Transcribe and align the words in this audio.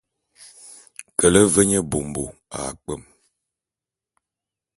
Kele 1.17 1.41
ve 1.53 1.61
nye 1.69 1.79
bômbo 1.89 2.23
a 2.57 2.59
kpwem. 2.81 3.01